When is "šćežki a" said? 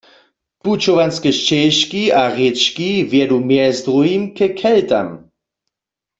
1.39-2.23